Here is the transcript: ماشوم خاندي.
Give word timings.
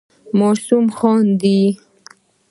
ماشوم 0.39 0.85
خاندي. 0.97 1.59